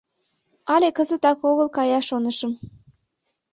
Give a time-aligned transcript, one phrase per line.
[0.73, 2.51] Але кызытак огыл кая, шонышым.